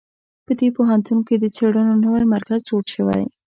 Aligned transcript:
په 0.45 0.51
دې 0.59 0.67
پوهنتون 0.77 1.19
کې 1.27 1.35
د 1.39 1.45
څېړنو 1.55 1.93
نوی 2.05 2.23
مرکز 2.33 2.59
جوړ 2.69 2.83
شوی 2.93 3.23